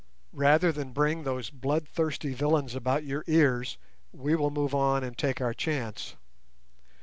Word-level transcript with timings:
"Rather 0.33 0.71
than 0.71 0.93
bring 0.93 1.21
those 1.25 1.51
bloodthirsty 1.51 2.33
villains 2.33 2.73
about 2.73 3.03
your 3.03 3.23
ears, 3.27 3.77
we 4.11 4.33
will 4.35 4.49
move 4.49 4.73
on 4.73 5.03
and 5.03 5.15
take 5.15 5.39
our 5.39 5.53
chance." 5.53 6.15